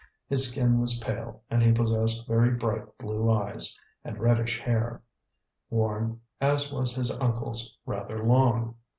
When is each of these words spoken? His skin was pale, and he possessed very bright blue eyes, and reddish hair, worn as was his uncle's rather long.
His 0.27 0.49
skin 0.49 0.79
was 0.79 0.99
pale, 0.99 1.43
and 1.51 1.61
he 1.61 1.71
possessed 1.73 2.27
very 2.27 2.49
bright 2.55 2.97
blue 2.97 3.29
eyes, 3.29 3.77
and 4.03 4.17
reddish 4.17 4.59
hair, 4.59 5.03
worn 5.69 6.21
as 6.41 6.73
was 6.73 6.95
his 6.95 7.11
uncle's 7.17 7.77
rather 7.85 8.25
long. 8.25 8.77